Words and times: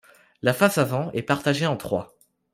La 0.41 0.55
face 0.55 0.79
avant 0.79 1.11
est 1.11 1.21
partagée 1.21 1.67
en 1.67 1.77
trois. 1.77 2.17